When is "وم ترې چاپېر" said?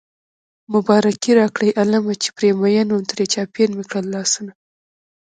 2.91-3.69